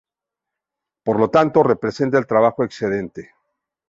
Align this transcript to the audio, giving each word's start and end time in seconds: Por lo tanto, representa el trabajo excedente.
Por 1.03 1.19
lo 1.19 1.29
tanto, 1.29 1.61
representa 1.61 2.17
el 2.17 2.25
trabajo 2.25 2.63
excedente. 2.63 3.35